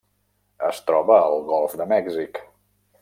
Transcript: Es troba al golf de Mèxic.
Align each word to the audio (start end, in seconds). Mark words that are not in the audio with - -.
Es 0.69 0.79
troba 0.87 1.17
al 1.27 1.37
golf 1.51 1.77
de 1.83 1.87
Mèxic. 1.93 2.41